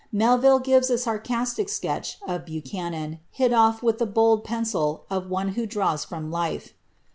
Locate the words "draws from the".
5.67-6.33